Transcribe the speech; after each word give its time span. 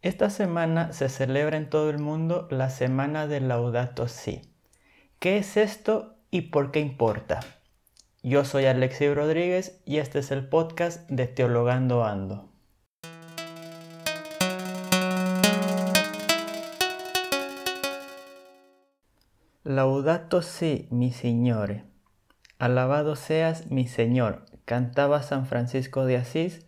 Esta 0.00 0.30
semana 0.30 0.92
se 0.92 1.08
celebra 1.08 1.56
en 1.56 1.68
todo 1.68 1.90
el 1.90 1.98
mundo 1.98 2.46
la 2.52 2.70
Semana 2.70 3.26
del 3.26 3.48
Laudato 3.48 4.06
Si. 4.06 4.42
¿Qué 5.18 5.38
es 5.38 5.56
esto 5.56 6.14
y 6.30 6.42
por 6.42 6.70
qué 6.70 6.78
importa? 6.78 7.40
Yo 8.22 8.44
soy 8.44 8.66
Alexi 8.66 9.12
Rodríguez 9.12 9.82
y 9.84 9.96
este 9.96 10.20
es 10.20 10.30
el 10.30 10.48
podcast 10.48 11.10
de 11.10 11.26
Teologando 11.26 12.04
Ando. 12.04 12.48
Laudato 19.64 20.42
si, 20.42 20.86
mi 20.92 21.10
Signore. 21.10 21.82
Alabado 22.60 23.16
seas, 23.16 23.68
mi 23.68 23.88
Señor, 23.88 24.44
cantaba 24.64 25.24
San 25.24 25.46
Francisco 25.46 26.04
de 26.04 26.18
Asís 26.18 26.67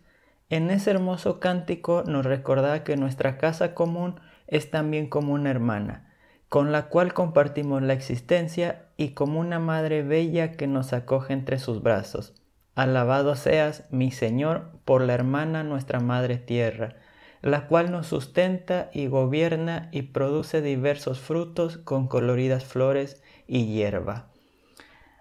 en 0.51 0.69
ese 0.69 0.91
hermoso 0.91 1.39
cántico 1.39 2.03
nos 2.05 2.25
recordaba 2.25 2.83
que 2.83 2.97
nuestra 2.97 3.37
casa 3.37 3.73
común 3.73 4.19
es 4.47 4.69
también 4.69 5.07
como 5.07 5.31
una 5.33 5.49
hermana, 5.49 6.13
con 6.49 6.73
la 6.73 6.89
cual 6.89 7.13
compartimos 7.13 7.81
la 7.81 7.93
existencia 7.93 8.89
y 8.97 9.11
como 9.11 9.39
una 9.39 9.59
madre 9.59 10.03
bella 10.03 10.51
que 10.51 10.67
nos 10.67 10.91
acoge 10.91 11.31
entre 11.31 11.57
sus 11.57 11.81
brazos. 11.81 12.33
Alabado 12.75 13.37
seas, 13.37 13.85
mi 13.91 14.11
Señor, 14.11 14.71
por 14.83 15.01
la 15.01 15.13
hermana 15.13 15.63
nuestra 15.63 16.01
Madre 16.01 16.35
Tierra, 16.35 16.97
la 17.41 17.67
cual 17.67 17.89
nos 17.89 18.07
sustenta 18.07 18.89
y 18.93 19.07
gobierna 19.07 19.87
y 19.93 20.01
produce 20.01 20.61
diversos 20.61 21.21
frutos 21.21 21.77
con 21.77 22.09
coloridas 22.09 22.65
flores 22.65 23.23
y 23.47 23.67
hierba. 23.67 24.27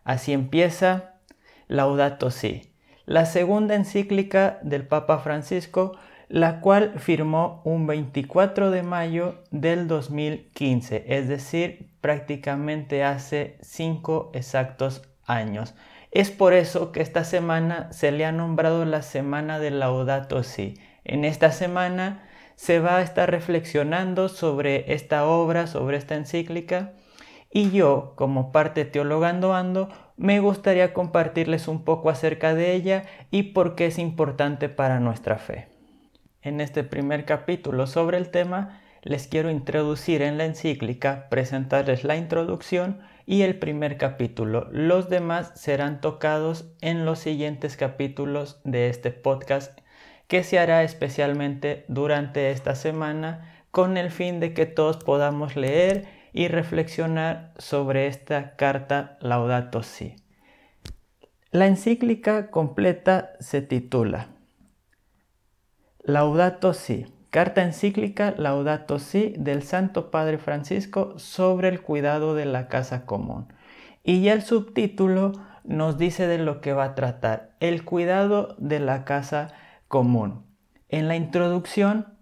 Así 0.02 0.32
empieza 0.32 1.20
Laudato 1.68 2.32
Si 2.32 2.70
la 3.10 3.27
segunda 3.27 3.74
encíclica 3.74 4.60
del 4.62 4.87
Papa 4.87 5.18
Francisco, 5.18 5.98
la 6.28 6.60
cual 6.60 6.92
firmó 7.01 7.60
un 7.64 7.88
24 7.88 8.70
de 8.70 8.84
mayo 8.84 9.42
del 9.51 9.88
2015, 9.88 11.06
es 11.09 11.27
decir, 11.27 11.91
prácticamente 12.01 13.02
hace 13.02 13.59
cinco 13.62 14.30
exactos 14.32 15.02
años. 15.26 15.74
Es 16.12 16.30
por 16.30 16.52
eso 16.52 16.93
que 16.93 17.02
esta 17.02 17.24
semana 17.24 17.93
se 17.93 18.12
le 18.12 18.24
ha 18.24 18.30
nombrado 18.30 18.84
la 18.84 19.02
Semana 19.02 19.59
del 19.59 19.80
Laudato 19.80 20.45
Si. 20.45 20.79
En 21.02 21.24
esta 21.24 21.51
semana 21.51 22.23
se 22.54 22.79
va 22.79 22.99
a 22.99 23.02
estar 23.02 23.29
reflexionando 23.29 24.29
sobre 24.29 24.95
esta 24.95 25.27
obra, 25.27 25.66
sobre 25.66 25.96
esta 25.96 26.15
encíclica, 26.15 26.93
y 27.52 27.73
yo, 27.73 28.12
como 28.15 28.52
parte 28.52 28.84
teologando 28.84 29.54
ando, 29.54 29.88
me 30.21 30.38
gustaría 30.38 30.93
compartirles 30.93 31.66
un 31.66 31.82
poco 31.82 32.10
acerca 32.10 32.54
de 32.54 32.74
ella 32.74 33.04
y 33.30 33.54
por 33.54 33.74
qué 33.74 33.87
es 33.87 33.99
importante 33.99 34.68
para 34.68 35.01
nuestra 35.01 35.38
fe. 35.38 35.68
En 36.43 36.60
este 36.60 36.85
primer 36.85 37.24
capítulo 37.24 37.87
sobre 37.87 38.18
el 38.18 38.29
tema, 38.29 38.82
les 39.02 39.29
quiero 39.29 39.51
introducir 39.51 40.21
en 40.21 40.37
la 40.37 40.45
encíclica, 40.45 41.30
presentarles 41.30 42.04
la 42.04 42.16
introducción 42.16 43.01
y 43.24 43.40
el 43.43 43.59
primer 43.59 43.96
capítulo. 43.96 44.68
Los 44.71 45.09
demás 45.09 45.52
serán 45.54 46.02
tocados 46.02 46.71
en 46.82 47.07
los 47.07 47.18
siguientes 47.18 47.79
capítulos 47.79 48.60
de 48.65 48.90
este 48.90 49.12
podcast 49.12 49.80
que 50.29 50.45
se 50.45 50.59
hará 50.59 50.82
especialmente 50.82 51.87
durante 51.88 52.51
esta 52.51 52.74
semana 52.74 53.65
con 53.71 53.96
el 53.96 54.10
fin 54.10 54.38
de 54.38 54.52
que 54.52 54.66
todos 54.66 54.99
podamos 54.99 55.57
leer 55.57 56.20
y 56.32 56.48
reflexionar 56.48 57.52
sobre 57.59 58.06
esta 58.06 58.56
carta 58.56 59.18
Laudato 59.20 59.82
Si. 59.82 60.16
La 61.50 61.66
encíclica 61.66 62.50
completa 62.50 63.32
se 63.40 63.60
titula 63.62 64.28
Laudato 66.03 66.72
Si, 66.72 67.06
carta 67.31 67.62
encíclica 67.62 68.34
Laudato 68.37 68.98
Si 68.98 69.34
del 69.37 69.62
Santo 69.62 70.10
Padre 70.10 70.38
Francisco 70.38 71.19
sobre 71.19 71.69
el 71.69 71.82
cuidado 71.82 72.34
de 72.34 72.47
la 72.47 72.69
casa 72.69 73.04
común. 73.04 73.53
Y 74.03 74.22
ya 74.22 74.32
el 74.32 74.42
subtítulo 74.42 75.32
nos 75.65 75.98
dice 75.98 76.26
de 76.26 76.38
lo 76.38 76.60
que 76.60 76.72
va 76.72 76.84
a 76.84 76.94
tratar, 76.94 77.55
el 77.60 77.84
cuidado 77.84 78.55
de 78.59 78.81
la 78.81 79.05
casa 79.05 79.53
común. 79.88 80.47
En 80.88 81.06
la 81.09 81.16
introducción, 81.16 82.19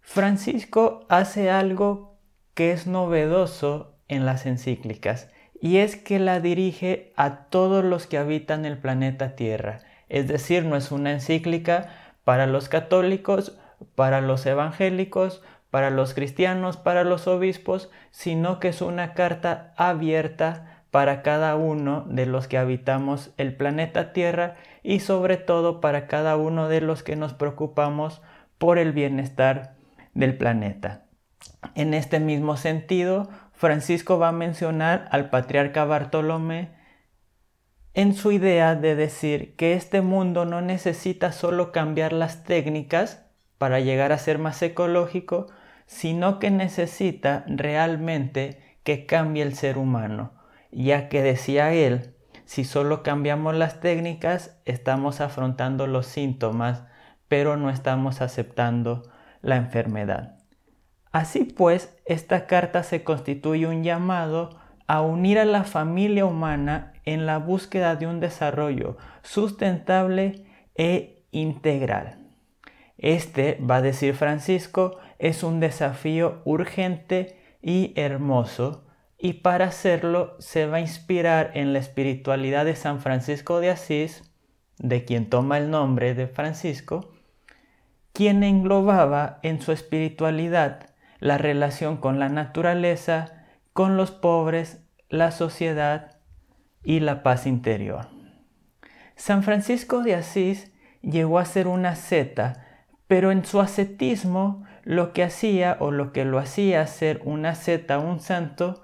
Francisco 0.00 1.06
hace 1.08 1.50
algo 1.50 2.11
que 2.54 2.72
es 2.72 2.86
novedoso 2.86 3.94
en 4.08 4.26
las 4.26 4.46
encíclicas 4.46 5.30
y 5.60 5.78
es 5.78 5.96
que 5.96 6.18
la 6.18 6.40
dirige 6.40 7.12
a 7.16 7.44
todos 7.44 7.84
los 7.84 8.06
que 8.06 8.18
habitan 8.18 8.64
el 8.64 8.78
planeta 8.78 9.36
Tierra. 9.36 9.78
Es 10.08 10.26
decir, 10.26 10.64
no 10.64 10.76
es 10.76 10.90
una 10.90 11.12
encíclica 11.12 11.88
para 12.24 12.46
los 12.46 12.68
católicos, 12.68 13.56
para 13.94 14.20
los 14.20 14.44
evangélicos, 14.44 15.42
para 15.70 15.90
los 15.90 16.14
cristianos, 16.14 16.76
para 16.76 17.04
los 17.04 17.26
obispos, 17.28 17.90
sino 18.10 18.60
que 18.60 18.68
es 18.68 18.82
una 18.82 19.14
carta 19.14 19.72
abierta 19.76 20.82
para 20.90 21.22
cada 21.22 21.56
uno 21.56 22.04
de 22.06 22.26
los 22.26 22.48
que 22.48 22.58
habitamos 22.58 23.30
el 23.38 23.56
planeta 23.56 24.12
Tierra 24.12 24.56
y 24.82 25.00
sobre 25.00 25.38
todo 25.38 25.80
para 25.80 26.06
cada 26.06 26.36
uno 26.36 26.68
de 26.68 26.82
los 26.82 27.02
que 27.02 27.16
nos 27.16 27.32
preocupamos 27.32 28.20
por 28.58 28.78
el 28.78 28.92
bienestar 28.92 29.76
del 30.12 30.36
planeta. 30.36 31.04
En 31.74 31.94
este 31.94 32.20
mismo 32.20 32.56
sentido, 32.56 33.28
Francisco 33.52 34.18
va 34.18 34.28
a 34.28 34.32
mencionar 34.32 35.08
al 35.10 35.30
patriarca 35.30 35.84
Bartolomé 35.84 36.70
en 37.94 38.14
su 38.14 38.32
idea 38.32 38.74
de 38.74 38.96
decir 38.96 39.54
que 39.56 39.74
este 39.74 40.00
mundo 40.00 40.44
no 40.44 40.60
necesita 40.62 41.32
solo 41.32 41.72
cambiar 41.72 42.12
las 42.12 42.42
técnicas 42.44 43.24
para 43.58 43.80
llegar 43.80 44.12
a 44.12 44.18
ser 44.18 44.38
más 44.38 44.62
ecológico, 44.62 45.48
sino 45.86 46.38
que 46.38 46.50
necesita 46.50 47.44
realmente 47.46 48.78
que 48.82 49.06
cambie 49.06 49.42
el 49.42 49.54
ser 49.54 49.78
humano, 49.78 50.32
ya 50.70 51.08
que 51.08 51.22
decía 51.22 51.72
él, 51.72 52.14
si 52.44 52.64
solo 52.64 53.02
cambiamos 53.02 53.54
las 53.54 53.80
técnicas, 53.80 54.58
estamos 54.64 55.20
afrontando 55.20 55.86
los 55.86 56.06
síntomas, 56.06 56.84
pero 57.28 57.56
no 57.56 57.70
estamos 57.70 58.20
aceptando 58.20 59.02
la 59.42 59.56
enfermedad. 59.56 60.41
Así 61.12 61.44
pues, 61.44 61.94
esta 62.06 62.46
carta 62.46 62.82
se 62.82 63.04
constituye 63.04 63.66
un 63.66 63.84
llamado 63.84 64.58
a 64.86 65.02
unir 65.02 65.38
a 65.38 65.44
la 65.44 65.64
familia 65.64 66.24
humana 66.24 66.94
en 67.04 67.26
la 67.26 67.38
búsqueda 67.38 67.96
de 67.96 68.06
un 68.06 68.18
desarrollo 68.18 68.96
sustentable 69.22 70.44
e 70.74 71.24
integral. 71.30 72.18
Este, 72.96 73.58
va 73.58 73.76
a 73.76 73.82
decir 73.82 74.14
Francisco, 74.14 74.98
es 75.18 75.42
un 75.42 75.60
desafío 75.60 76.40
urgente 76.44 77.38
y 77.60 77.92
hermoso, 77.96 78.86
y 79.18 79.34
para 79.34 79.66
hacerlo 79.66 80.34
se 80.40 80.66
va 80.66 80.78
a 80.78 80.80
inspirar 80.80 81.52
en 81.54 81.72
la 81.72 81.78
espiritualidad 81.78 82.64
de 82.64 82.74
San 82.74 83.00
Francisco 83.00 83.60
de 83.60 83.70
Asís, 83.70 84.32
de 84.78 85.04
quien 85.04 85.28
toma 85.28 85.58
el 85.58 85.70
nombre 85.70 86.14
de 86.14 86.26
Francisco, 86.26 87.12
quien 88.12 88.42
englobaba 88.42 89.38
en 89.42 89.60
su 89.60 89.72
espiritualidad 89.72 90.91
la 91.22 91.38
relación 91.38 91.98
con 91.98 92.18
la 92.18 92.28
naturaleza, 92.28 93.44
con 93.72 93.96
los 93.96 94.10
pobres, 94.10 94.82
la 95.08 95.30
sociedad 95.30 96.16
y 96.82 96.98
la 96.98 97.22
paz 97.22 97.46
interior. 97.46 98.08
San 99.14 99.44
Francisco 99.44 100.02
de 100.02 100.16
Asís 100.16 100.72
llegó 101.00 101.38
a 101.38 101.44
ser 101.44 101.68
una 101.68 101.90
asceta, 101.90 102.66
pero 103.06 103.30
en 103.30 103.44
su 103.44 103.60
ascetismo 103.60 104.64
lo 104.82 105.12
que 105.12 105.22
hacía 105.22 105.76
o 105.78 105.92
lo 105.92 106.12
que 106.12 106.24
lo 106.24 106.40
hacía 106.40 106.84
ser 106.88 107.20
una 107.24 107.50
asceta, 107.50 108.00
un 108.00 108.18
santo, 108.18 108.82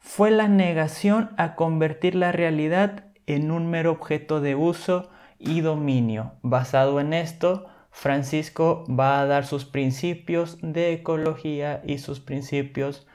fue 0.00 0.32
la 0.32 0.48
negación 0.48 1.30
a 1.36 1.54
convertir 1.54 2.16
la 2.16 2.32
realidad 2.32 3.04
en 3.26 3.52
un 3.52 3.70
mero 3.70 3.92
objeto 3.92 4.40
de 4.40 4.56
uso 4.56 5.08
y 5.38 5.60
dominio. 5.60 6.32
Basado 6.42 6.98
en 6.98 7.12
esto, 7.12 7.68
Francisco 7.96 8.84
va 8.90 9.22
a 9.22 9.24
dar 9.24 9.46
sus 9.46 9.64
principios 9.64 10.58
de 10.60 10.92
ecología 10.92 11.80
y 11.86 11.96
sus 11.96 12.20
principios 12.20 13.06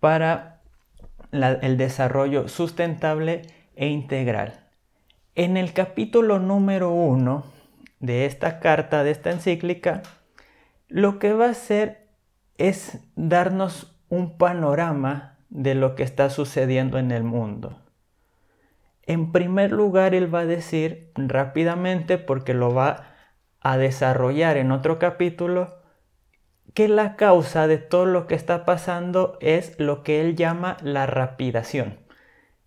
para 0.00 0.60
el 1.32 1.78
desarrollo 1.78 2.46
sustentable 2.46 3.40
e 3.74 3.88
integral. 3.88 4.66
En 5.34 5.56
el 5.56 5.72
capítulo 5.72 6.40
número 6.40 6.90
uno 6.90 7.46
de 8.00 8.26
esta 8.26 8.60
carta, 8.60 9.02
de 9.02 9.12
esta 9.12 9.30
encíclica, 9.30 10.02
lo 10.88 11.18
que 11.18 11.32
va 11.32 11.46
a 11.46 11.52
hacer 11.52 12.08
es 12.58 12.98
darnos 13.16 13.98
un 14.10 14.36
panorama 14.36 15.38
de 15.48 15.74
lo 15.74 15.94
que 15.94 16.02
está 16.02 16.28
sucediendo 16.28 16.98
en 16.98 17.12
el 17.12 17.24
mundo. 17.24 17.80
En 19.04 19.32
primer 19.32 19.72
lugar, 19.72 20.14
él 20.14 20.32
va 20.32 20.40
a 20.40 20.46
decir 20.46 21.12
rápidamente, 21.14 22.18
porque 22.18 22.52
lo 22.52 22.74
va 22.74 23.14
a 23.60 23.76
desarrollar 23.76 24.56
en 24.56 24.72
otro 24.72 24.98
capítulo 24.98 25.78
que 26.74 26.88
la 26.88 27.16
causa 27.16 27.66
de 27.66 27.78
todo 27.78 28.06
lo 28.06 28.26
que 28.26 28.34
está 28.34 28.64
pasando 28.64 29.36
es 29.40 29.78
lo 29.80 30.02
que 30.02 30.20
él 30.20 30.36
llama 30.36 30.76
la 30.82 31.06
rapidación. 31.06 31.98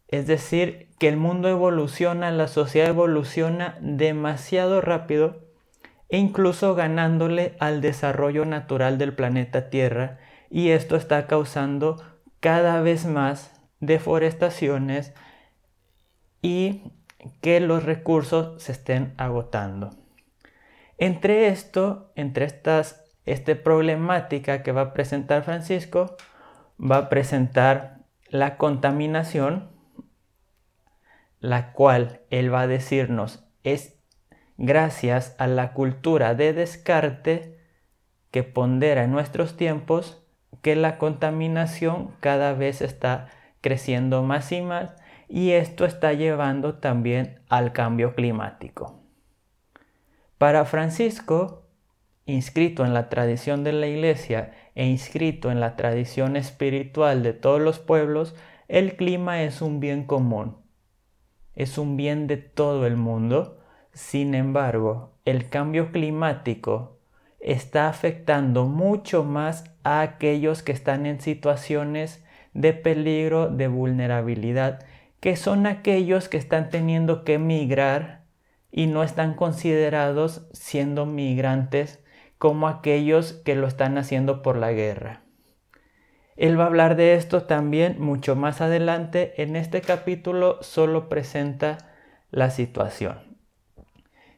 Es 0.08 0.28
decir, 0.28 0.90
que 1.00 1.08
el 1.08 1.18
mundo 1.18 1.48
evoluciona, 1.48 2.32
la 2.32 2.48
sociedad 2.48 2.90
evoluciona 2.90 3.78
demasiado 3.80 4.82
rápido 4.82 5.48
e 6.10 6.18
incluso 6.18 6.76
ganándole 6.76 7.56
al 7.60 7.80
desarrollo 7.80 8.46
natural 8.46 8.98
del 8.98 9.14
planeta 9.14 9.70
Tierra 9.70 10.20
y 10.50 10.72
esto 10.72 10.98
está 10.98 11.26
causando 11.28 12.04
cada 12.42 12.82
vez 12.82 13.06
más 13.06 13.54
deforestaciones 13.80 15.14
y 16.42 16.84
que 17.42 17.62
los 17.62 17.84
recursos 17.84 18.62
se 18.62 18.74
estén 18.74 19.14
agotando. 19.18 20.01
Entre 21.02 21.48
esto, 21.48 22.12
entre 22.16 22.46
estas 22.46 23.04
esta 23.26 23.56
problemática 23.56 24.62
que 24.62 24.72
va 24.72 24.82
a 24.82 24.94
presentar 24.94 25.42
Francisco, 25.42 26.16
va 26.80 26.98
a 26.98 27.10
presentar 27.10 28.02
la 28.30 28.58
contaminación, 28.58 29.72
la 31.40 31.74
cual 31.74 32.22
él 32.30 32.54
va 32.54 32.62
a 32.62 32.68
decirnos 32.68 33.44
es 33.64 33.98
gracias 34.58 35.36
a 35.40 35.48
la 35.48 35.74
cultura 35.74 36.36
de 36.36 36.54
descarte 36.54 37.58
que 38.30 38.44
pondera 38.44 39.04
en 39.04 39.12
nuestros 39.12 39.58
tiempos 39.58 40.24
que 40.62 40.76
la 40.76 41.00
contaminación 41.00 42.12
cada 42.20 42.54
vez 42.54 42.80
está 42.84 43.28
creciendo 43.60 44.22
más 44.22 44.52
y 44.52 44.62
más 44.62 44.96
y 45.28 45.54
esto 45.54 45.86
está 45.86 46.14
llevando 46.14 46.76
también 46.76 47.42
al 47.50 47.74
cambio 47.74 48.14
climático. 48.14 49.01
Para 50.42 50.66
Francisco, 50.66 51.68
inscrito 52.26 52.84
en 52.84 52.96
la 52.96 53.10
tradición 53.10 53.64
de 53.64 53.74
la 53.74 53.86
Iglesia 53.86 54.54
e 54.74 54.88
inscrito 54.88 55.52
en 55.52 55.60
la 55.60 55.76
tradición 55.76 56.36
espiritual 56.36 57.22
de 57.22 57.34
todos 57.34 57.62
los 57.62 57.78
pueblos, 57.78 58.34
el 58.68 58.96
clima 58.96 59.44
es 59.44 59.62
un 59.62 59.80
bien 59.80 60.04
común, 60.04 60.58
es 61.54 61.78
un 61.78 61.96
bien 61.96 62.26
de 62.26 62.38
todo 62.38 62.88
el 62.88 62.98
mundo. 62.98 63.60
Sin 63.94 64.34
embargo, 64.34 65.14
el 65.26 65.48
cambio 65.48 65.92
climático 65.92 66.98
está 67.40 67.88
afectando 67.88 68.66
mucho 68.66 69.24
más 69.24 69.66
a 69.84 70.02
aquellos 70.02 70.64
que 70.64 70.72
están 70.72 71.06
en 71.06 71.22
situaciones 71.22 72.26
de 72.56 72.74
peligro, 72.74 73.48
de 73.48 73.68
vulnerabilidad, 73.68 74.84
que 75.20 75.36
son 75.36 75.68
aquellos 75.68 76.30
que 76.30 76.38
están 76.38 76.72
teniendo 76.72 77.24
que 77.26 77.38
migrar 77.38 78.21
y 78.72 78.88
no 78.88 79.04
están 79.04 79.36
considerados 79.36 80.48
siendo 80.54 81.06
migrantes 81.06 82.04
como 82.38 82.68
aquellos 82.68 83.34
que 83.34 83.56
lo 83.56 83.68
están 83.68 83.98
haciendo 83.98 84.42
por 84.42 84.58
la 84.58 84.72
guerra. 84.72 85.22
Él 86.38 86.60
va 86.60 86.64
a 86.64 86.68
hablar 86.68 86.96
de 86.96 87.14
esto 87.14 87.44
también 87.44 88.02
mucho 88.02 88.36
más 88.36 88.62
adelante. 88.62 89.42
En 89.44 89.56
este 89.56 89.82
capítulo 89.82 90.58
solo 90.62 91.10
presenta 91.10 91.78
la 92.32 92.50
situación. 92.50 93.38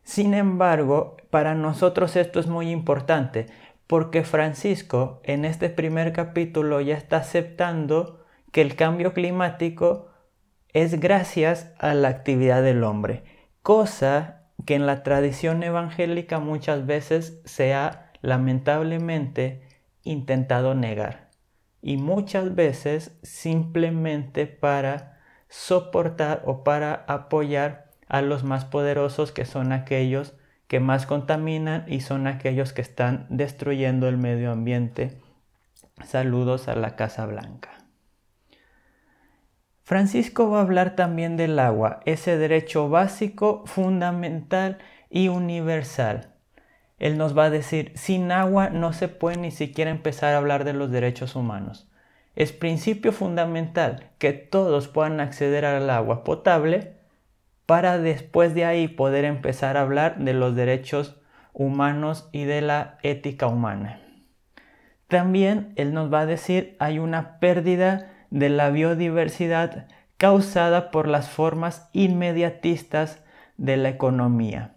Sin 0.03 0.33
embargo, 0.33 1.15
para 1.29 1.55
nosotros 1.55 2.15
esto 2.17 2.39
es 2.39 2.47
muy 2.47 2.71
importante 2.71 3.45
porque 3.87 4.23
Francisco 4.23 5.21
en 5.23 5.45
este 5.45 5.69
primer 5.69 6.13
capítulo 6.13 6.81
ya 6.81 6.95
está 6.95 7.17
aceptando 7.17 8.25
que 8.51 8.61
el 8.61 8.75
cambio 8.75 9.13
climático 9.13 10.09
es 10.73 10.99
gracias 10.99 11.71
a 11.79 11.93
la 11.93 12.09
actividad 12.09 12.63
del 12.63 12.83
hombre, 12.83 13.23
cosa 13.63 14.43
que 14.65 14.75
en 14.75 14.85
la 14.85 15.03
tradición 15.03 15.63
evangélica 15.63 16.39
muchas 16.39 16.85
veces 16.85 17.41
se 17.45 17.73
ha 17.73 18.11
lamentablemente 18.21 19.61
intentado 20.03 20.75
negar 20.75 21.29
y 21.81 21.97
muchas 21.97 22.55
veces 22.55 23.17
simplemente 23.23 24.47
para 24.47 25.19
soportar 25.49 26.43
o 26.45 26.63
para 26.63 27.05
apoyar 27.07 27.91
a 28.07 28.21
los 28.21 28.43
más 28.43 28.65
poderosos 28.65 29.31
que 29.31 29.45
son 29.45 29.71
aquellos 29.71 30.33
que 30.67 30.79
más 30.79 31.05
contaminan 31.05 31.85
y 31.87 32.01
son 32.01 32.27
aquellos 32.27 32.73
que 32.73 32.81
están 32.81 33.27
destruyendo 33.29 34.07
el 34.07 34.17
medio 34.17 34.51
ambiente. 34.51 35.21
Saludos 36.03 36.67
a 36.67 36.75
la 36.75 36.95
Casa 36.95 37.25
Blanca. 37.25 37.82
Francisco 39.83 40.49
va 40.49 40.59
a 40.59 40.61
hablar 40.61 40.95
también 40.95 41.35
del 41.35 41.59
agua, 41.59 41.99
ese 42.05 42.37
derecho 42.37 42.87
básico, 42.87 43.63
fundamental 43.65 44.77
y 45.09 45.27
universal. 45.27 46.29
Él 46.99 47.17
nos 47.17 47.37
va 47.37 47.45
a 47.45 47.49
decir, 47.49 47.91
sin 47.95 48.31
agua 48.31 48.69
no 48.69 48.93
se 48.93 49.09
puede 49.09 49.35
ni 49.35 49.51
siquiera 49.51 49.91
empezar 49.91 50.33
a 50.33 50.37
hablar 50.37 50.63
de 50.63 50.71
los 50.71 50.89
derechos 50.89 51.35
humanos. 51.35 51.89
Es 52.35 52.53
principio 52.53 53.11
fundamental 53.11 54.09
que 54.19 54.31
todos 54.31 54.87
puedan 54.87 55.19
acceder 55.19 55.65
al 55.65 55.89
agua 55.89 56.23
potable 56.23 56.93
para 57.65 57.97
después 57.97 58.55
de 58.55 58.63
ahí 58.63 58.87
poder 58.87 59.25
empezar 59.25 59.75
a 59.75 59.81
hablar 59.81 60.17
de 60.17 60.33
los 60.33 60.55
derechos 60.55 61.19
humanos 61.51 62.29
y 62.31 62.45
de 62.45 62.61
la 62.61 62.97
ética 63.03 63.47
humana. 63.47 63.99
También 65.09 65.73
él 65.75 65.93
nos 65.93 66.11
va 66.11 66.21
a 66.21 66.25
decir 66.25 66.77
hay 66.79 66.99
una 66.99 67.39
pérdida 67.39 68.12
de 68.33 68.49
la 68.49 68.71
biodiversidad 68.71 69.87
causada 70.17 70.89
por 70.89 71.07
las 71.07 71.29
formas 71.29 71.87
inmediatistas 71.93 73.21
de 73.57 73.77
la 73.77 73.89
economía. 73.89 74.75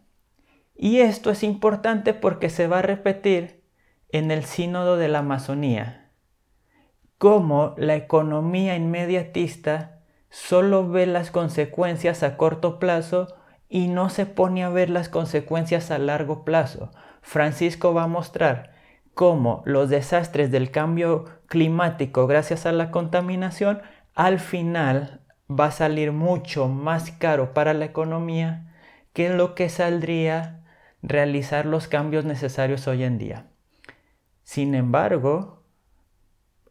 Y 0.75 0.99
esto 0.99 1.31
es 1.31 1.43
importante 1.43 2.13
porque 2.13 2.51
se 2.51 2.67
va 2.67 2.81
a 2.81 2.83
repetir 2.83 3.63
en 4.11 4.31
el 4.31 4.45
sínodo 4.45 4.99
de 4.99 5.09
la 5.09 5.21
Amazonía, 5.21 6.11
cómo 7.17 7.75
la 7.79 7.97
economía 7.97 8.77
inmediatista 8.77 10.01
solo 10.29 10.87
ve 10.87 11.07
las 11.07 11.31
consecuencias 11.31 12.23
a 12.23 12.37
corto 12.37 12.79
plazo 12.79 13.37
y 13.71 13.89
no 13.89 14.11
se 14.11 14.27
pone 14.27 14.65
a 14.65 14.69
ver 14.69 14.91
las 14.91 15.09
consecuencias 15.09 15.91
a 15.91 15.97
largo 15.97 16.45
plazo. 16.45 16.91
Francisco 17.23 17.95
va 17.95 18.03
a 18.03 18.07
mostrar 18.09 18.76
cómo 19.17 19.63
los 19.65 19.89
desastres 19.89 20.51
del 20.51 20.71
cambio 20.71 21.25
climático 21.47 22.27
gracias 22.27 22.67
a 22.67 22.73
la 22.73 22.91
contaminación 22.91 23.81
al 24.15 24.39
final 24.39 25.23
va 25.51 25.67
a 25.67 25.71
salir 25.71 26.13
mucho 26.13 26.69
más 26.69 27.13
caro 27.13 27.55
para 27.55 27.73
la 27.73 27.87
economía 27.87 28.75
que 29.15 29.31
lo 29.31 29.55
que 29.55 29.71
saldría 29.71 30.65
realizar 31.01 31.65
los 31.65 31.89
cambios 31.89 32.27
necesarios 32.27 32.87
hoy 32.89 33.05
en 33.05 33.17
día. 33.17 33.47
Sin 34.43 34.75
embargo, 34.75 35.65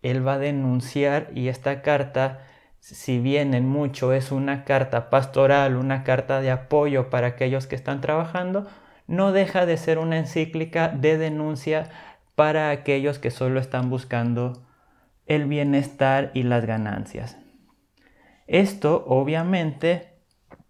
él 0.03 0.25
va 0.25 0.33
a 0.33 0.39
denunciar 0.39 1.31
y 1.33 1.47
esta 1.47 1.81
carta, 1.81 2.45
si 2.79 3.17
bien 3.17 3.55
en 3.55 3.67
mucho 3.67 4.13
es 4.13 4.31
una 4.31 4.65
carta 4.65 5.09
pastoral, 5.09 5.77
una 5.77 6.03
carta 6.03 6.41
de 6.41 6.51
apoyo 6.51 7.09
para 7.09 7.25
aquellos 7.25 7.65
que 7.65 7.75
están 7.75 8.01
trabajando, 8.01 8.67
no 9.07 9.31
deja 9.31 9.65
de 9.65 9.77
ser 9.77 9.97
una 9.97 10.19
encíclica 10.19 10.89
de 10.89 11.17
denuncia 11.17 11.89
para 12.35 12.69
aquellos 12.69 13.19
que 13.19 13.31
solo 13.31 13.59
están 13.59 13.89
buscando 13.89 14.65
el 15.25 15.45
bienestar 15.45 16.31
y 16.33 16.43
las 16.43 16.65
ganancias. 16.65 17.37
Esto 18.47 19.05
obviamente 19.07 20.19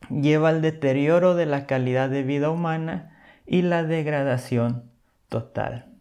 lleva 0.09 0.49
al 0.49 0.61
deterioro 0.61 1.35
de 1.35 1.45
la 1.45 1.65
calidad 1.65 2.09
de 2.09 2.23
vida 2.23 2.49
humana 2.49 3.17
y 3.45 3.63
la 3.63 3.83
degradación 3.83 4.91
total. 5.29 5.91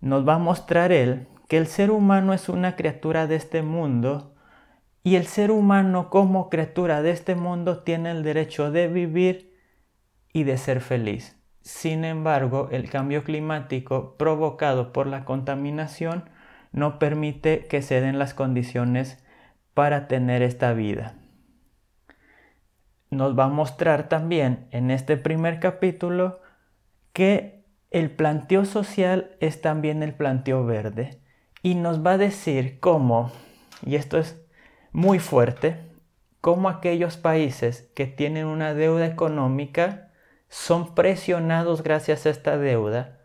Nos 0.00 0.26
va 0.26 0.34
a 0.34 0.38
mostrar 0.38 0.92
él 0.92 1.28
que 1.48 1.58
el 1.58 1.66
ser 1.66 1.90
humano 1.90 2.32
es 2.32 2.48
una 2.48 2.76
criatura 2.76 3.26
de 3.26 3.36
este 3.36 3.62
mundo 3.62 4.34
y 5.02 5.16
el 5.16 5.26
ser 5.26 5.50
humano 5.50 6.10
como 6.10 6.50
criatura 6.50 7.02
de 7.02 7.10
este 7.10 7.34
mundo 7.34 7.82
tiene 7.82 8.10
el 8.10 8.22
derecho 8.22 8.70
de 8.70 8.88
vivir 8.88 9.56
y 10.32 10.44
de 10.44 10.58
ser 10.58 10.80
feliz. 10.80 11.39
Sin 11.62 12.04
embargo, 12.04 12.68
el 12.72 12.88
cambio 12.88 13.22
climático 13.22 14.16
provocado 14.16 14.92
por 14.92 15.06
la 15.06 15.24
contaminación 15.24 16.24
no 16.72 16.98
permite 16.98 17.66
que 17.66 17.82
se 17.82 18.00
den 18.00 18.18
las 18.18 18.34
condiciones 18.34 19.22
para 19.74 20.08
tener 20.08 20.42
esta 20.42 20.72
vida. 20.72 21.14
Nos 23.10 23.38
va 23.38 23.44
a 23.44 23.48
mostrar 23.48 24.08
también 24.08 24.68
en 24.70 24.90
este 24.90 25.16
primer 25.16 25.60
capítulo 25.60 26.40
que 27.12 27.64
el 27.90 28.10
planteo 28.10 28.64
social 28.64 29.36
es 29.40 29.60
también 29.60 30.02
el 30.02 30.14
planteo 30.14 30.64
verde 30.64 31.20
y 31.62 31.74
nos 31.74 32.06
va 32.06 32.12
a 32.12 32.18
decir 32.18 32.78
cómo, 32.78 33.32
y 33.84 33.96
esto 33.96 34.16
es 34.18 34.40
muy 34.92 35.18
fuerte, 35.18 35.76
cómo 36.40 36.68
aquellos 36.68 37.16
países 37.16 37.90
que 37.94 38.06
tienen 38.06 38.46
una 38.46 38.74
deuda 38.74 39.06
económica 39.06 40.09
son 40.50 40.94
presionados 40.94 41.82
gracias 41.82 42.26
a 42.26 42.30
esta 42.30 42.58
deuda. 42.58 43.20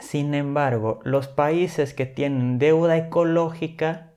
Sin 0.00 0.34
embargo, 0.34 0.98
los 1.04 1.28
países 1.28 1.92
que 1.92 2.06
tienen 2.06 2.58
deuda 2.58 2.96
ecológica 2.96 4.12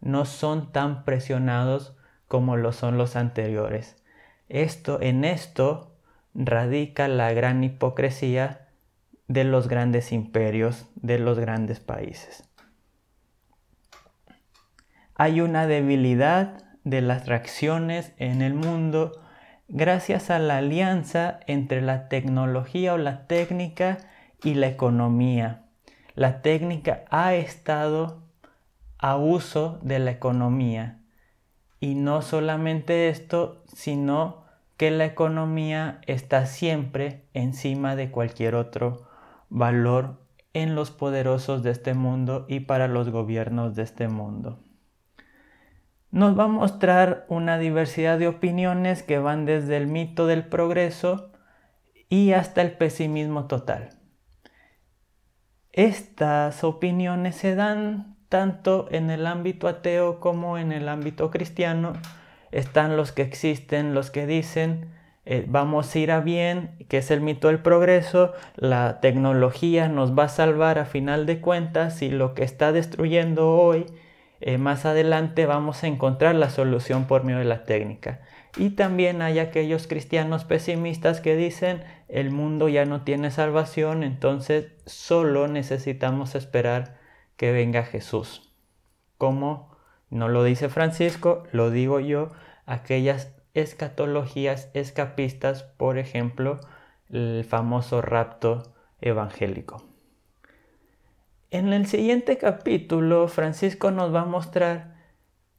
no 0.00 0.24
son 0.24 0.72
tan 0.72 1.04
presionados 1.04 1.94
como 2.26 2.56
lo 2.56 2.72
son 2.72 2.96
los 2.96 3.14
anteriores. 3.14 4.02
Esto, 4.48 5.00
en 5.02 5.24
esto 5.24 5.94
radica 6.34 7.08
la 7.08 7.32
gran 7.34 7.62
hipocresía 7.62 8.68
de 9.28 9.44
los 9.44 9.68
grandes 9.68 10.12
imperios, 10.12 10.88
de 10.94 11.18
los 11.18 11.38
grandes 11.38 11.78
países. 11.78 12.48
Hay 15.14 15.42
una 15.42 15.66
debilidad 15.66 16.64
de 16.84 17.02
las 17.02 17.26
reacciones 17.26 18.14
en 18.16 18.40
el 18.40 18.54
mundo 18.54 19.20
gracias 19.70 20.30
a 20.30 20.38
la 20.38 20.58
alianza 20.58 21.40
entre 21.46 21.80
la 21.80 22.08
tecnología 22.08 22.94
o 22.94 22.98
la 22.98 23.26
técnica 23.26 23.98
y 24.42 24.54
la 24.54 24.66
economía. 24.66 25.62
La 26.14 26.42
técnica 26.42 27.04
ha 27.10 27.34
estado 27.34 28.22
a 28.98 29.16
uso 29.16 29.78
de 29.82 30.00
la 30.00 30.10
economía. 30.10 30.98
Y 31.78 31.94
no 31.94 32.20
solamente 32.20 33.08
esto, 33.08 33.62
sino 33.72 34.44
que 34.76 34.90
la 34.90 35.06
economía 35.06 36.00
está 36.06 36.46
siempre 36.46 37.24
encima 37.32 37.96
de 37.96 38.10
cualquier 38.10 38.54
otro 38.54 39.06
valor 39.48 40.20
en 40.52 40.74
los 40.74 40.90
poderosos 40.90 41.62
de 41.62 41.70
este 41.70 41.94
mundo 41.94 42.44
y 42.48 42.60
para 42.60 42.88
los 42.88 43.08
gobiernos 43.10 43.76
de 43.76 43.84
este 43.84 44.08
mundo. 44.08 44.58
Nos 46.10 46.38
va 46.38 46.44
a 46.44 46.48
mostrar 46.48 47.24
una 47.28 47.58
diversidad 47.58 48.18
de 48.18 48.28
opiniones 48.28 49.02
que 49.02 49.18
van 49.18 49.44
desde 49.44 49.76
el 49.76 49.86
mito 49.86 50.26
del 50.26 50.44
progreso 50.44 51.30
y 52.08 52.32
hasta 52.32 52.62
el 52.62 52.72
pesimismo 52.72 53.46
total. 53.46 53.90
Estas 55.72 56.64
opiniones 56.64 57.36
se 57.36 57.54
dan 57.54 58.16
tanto 58.28 58.88
en 58.90 59.10
el 59.10 59.26
ámbito 59.26 59.68
ateo 59.68 60.20
como 60.20 60.58
en 60.58 60.72
el 60.72 60.88
ámbito 60.88 61.30
cristiano. 61.30 61.92
Están 62.50 62.96
los 62.96 63.12
que 63.12 63.22
existen, 63.22 63.94
los 63.94 64.10
que 64.10 64.26
dicen 64.26 64.90
eh, 65.26 65.44
vamos 65.46 65.94
a 65.94 65.98
ir 65.98 66.10
a 66.10 66.20
bien, 66.20 66.70
que 66.88 66.98
es 66.98 67.10
el 67.10 67.20
mito 67.20 67.48
del 67.48 67.60
progreso, 67.60 68.32
la 68.56 69.00
tecnología 69.00 69.88
nos 69.88 70.18
va 70.18 70.24
a 70.24 70.28
salvar 70.28 70.78
a 70.78 70.86
final 70.86 71.26
de 71.26 71.40
cuentas 71.40 72.00
y 72.02 72.10
lo 72.10 72.34
que 72.34 72.42
está 72.42 72.72
destruyendo 72.72 73.52
hoy, 73.54 73.86
eh, 74.40 74.58
más 74.58 74.86
adelante 74.86 75.46
vamos 75.46 75.84
a 75.84 75.86
encontrar 75.86 76.34
la 76.34 76.50
solución 76.50 77.06
por 77.06 77.24
medio 77.24 77.38
de 77.38 77.44
la 77.44 77.64
técnica. 77.64 78.20
Y 78.56 78.70
también 78.70 79.22
hay 79.22 79.38
aquellos 79.38 79.86
cristianos 79.86 80.44
pesimistas 80.44 81.20
que 81.20 81.36
dicen 81.36 81.84
el 82.08 82.30
mundo 82.30 82.68
ya 82.68 82.84
no 82.84 83.02
tiene 83.02 83.30
salvación, 83.30 84.02
entonces 84.02 84.72
solo 84.86 85.46
necesitamos 85.46 86.34
esperar 86.34 86.98
que 87.36 87.52
venga 87.52 87.84
Jesús. 87.84 88.52
Como 89.18 89.76
no 90.08 90.28
lo 90.28 90.42
dice 90.42 90.68
Francisco, 90.68 91.44
lo 91.52 91.70
digo 91.70 92.00
yo, 92.00 92.30
aquellas 92.66 93.36
escatologías 93.54 94.70
escapistas, 94.74 95.62
por 95.62 95.98
ejemplo, 95.98 96.60
el 97.10 97.44
famoso 97.44 98.02
rapto 98.02 98.74
evangélico. 99.00 99.89
En 101.52 101.72
el 101.72 101.86
siguiente 101.86 102.38
capítulo, 102.38 103.26
Francisco 103.26 103.90
nos 103.90 104.14
va 104.14 104.20
a 104.20 104.24
mostrar 104.24 104.94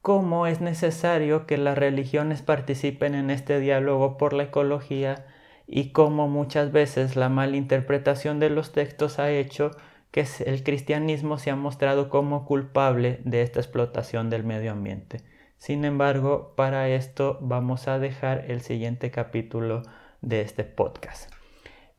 cómo 0.02 0.48
es 0.48 0.62
necesario 0.62 1.46
que 1.46 1.58
las 1.58 1.78
religiones 1.78 2.42
participen 2.42 3.14
en 3.14 3.30
este 3.30 3.60
diálogo 3.60 4.18
por 4.18 4.32
la 4.32 4.44
ecología 4.44 5.26
y 5.68 5.92
cómo 5.92 6.30
muchas 6.30 6.72
veces 6.72 7.18
la 7.18 7.28
malinterpretación 7.28 8.40
de 8.40 8.50
los 8.50 8.72
textos 8.72 9.20
ha 9.20 9.32
hecho 9.32 9.72
que 10.12 10.26
el 10.46 10.64
cristianismo 10.64 11.38
se 11.38 11.52
ha 11.52 11.58
mostrado 11.58 12.08
como 12.08 12.46
culpable 12.46 13.20
de 13.26 13.42
esta 13.42 13.60
explotación 13.60 14.30
del 14.30 14.46
medio 14.46 14.72
ambiente. 14.72 15.20
Sin 15.58 15.84
embargo, 15.84 16.54
para 16.56 16.88
esto 16.88 17.38
vamos 17.42 17.90
a 17.90 18.00
dejar 18.00 18.50
el 18.50 18.62
siguiente 18.62 19.12
capítulo 19.12 19.84
de 20.22 20.40
este 20.40 20.64
podcast. 20.64 21.41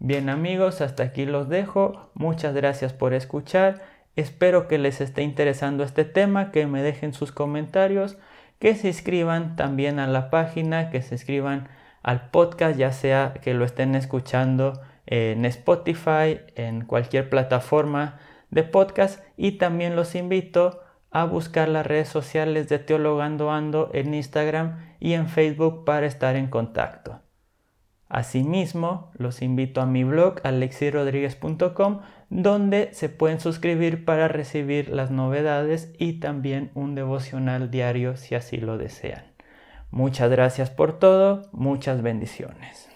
Bien 0.04 0.30
amigos, 0.30 0.80
hasta 0.80 1.04
aquí 1.04 1.26
los 1.26 1.48
dejo. 1.48 2.10
Muchas 2.14 2.56
gracias 2.56 2.92
por 2.92 3.14
escuchar. 3.14 3.82
Espero 4.16 4.66
que 4.66 4.76
les 4.76 5.00
esté 5.00 5.22
interesando 5.22 5.84
este 5.84 6.04
tema, 6.04 6.50
que 6.50 6.66
me 6.66 6.82
dejen 6.82 7.14
sus 7.14 7.30
comentarios, 7.30 8.18
que 8.58 8.74
se 8.74 8.88
inscriban 8.88 9.54
también 9.54 10.00
a 10.00 10.08
la 10.08 10.28
página, 10.28 10.90
que 10.90 11.02
se 11.02 11.14
inscriban 11.14 11.68
al 12.02 12.30
podcast, 12.30 12.76
ya 12.76 12.90
sea 12.90 13.34
que 13.42 13.54
lo 13.54 13.64
estén 13.64 13.94
escuchando 13.94 14.80
en 15.06 15.44
Spotify, 15.44 16.40
en 16.56 16.84
cualquier 16.84 17.30
plataforma 17.30 18.18
de 18.50 18.64
podcast 18.64 19.22
y 19.36 19.52
también 19.52 19.94
los 19.94 20.16
invito 20.16 20.80
a 21.12 21.26
buscar 21.26 21.68
las 21.68 21.86
redes 21.86 22.08
sociales 22.08 22.68
de 22.68 22.80
Teologando 22.80 23.52
Ando 23.52 23.88
en 23.94 24.14
Instagram 24.14 24.96
y 24.98 25.12
en 25.12 25.28
Facebook 25.28 25.84
para 25.84 26.06
estar 26.06 26.34
en 26.34 26.48
contacto. 26.48 27.21
Asimismo, 28.12 29.10
los 29.14 29.40
invito 29.40 29.80
a 29.80 29.86
mi 29.86 30.04
blog 30.04 30.34
alexirodríguez.com 30.44 32.00
donde 32.28 32.90
se 32.92 33.08
pueden 33.08 33.40
suscribir 33.40 34.04
para 34.04 34.28
recibir 34.28 34.90
las 34.90 35.10
novedades 35.10 35.94
y 35.96 36.20
también 36.20 36.70
un 36.74 36.94
devocional 36.94 37.70
diario 37.70 38.18
si 38.18 38.34
así 38.34 38.58
lo 38.58 38.76
desean. 38.76 39.24
Muchas 39.90 40.30
gracias 40.30 40.68
por 40.68 40.98
todo, 40.98 41.48
muchas 41.52 42.02
bendiciones. 42.02 42.91